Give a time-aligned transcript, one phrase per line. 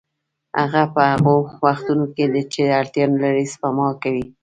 [0.59, 4.25] هغه په هغو وختونو کې چې اړتیا نلري سپما کوي